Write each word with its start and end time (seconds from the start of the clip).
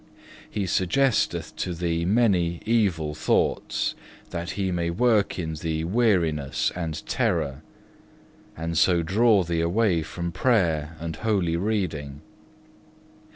He 0.49 0.63
suggesteth 0.63 1.55
to 1.57 1.75
thee 1.75 2.05
many 2.05 2.59
evil 2.65 3.13
thoughts, 3.13 3.93
that 4.31 4.49
he 4.57 4.71
may 4.71 4.89
work 4.89 5.37
in 5.37 5.53
thee 5.53 5.83
weariness 5.83 6.71
and 6.75 7.05
terror, 7.05 7.61
and 8.57 8.75
so 8.75 9.03
draw 9.03 9.43
thee 9.43 9.61
away 9.61 10.01
from 10.01 10.31
prayer 10.31 10.97
and 10.99 11.17
holy 11.17 11.55
reading. 11.55 12.21